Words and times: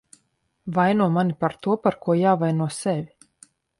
Vaino 0.77 1.07
mani 1.17 1.35
par 1.45 1.55
to, 1.67 1.75
par 1.83 1.99
ko 2.07 2.17
jāvaino 2.21 2.69
sevi. 2.79 3.29